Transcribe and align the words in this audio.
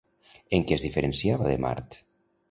En 0.57 0.63
què 0.69 0.77
es 0.77 0.85
diferenciava 0.85 1.49
de 1.51 1.59
Mart? 1.67 1.99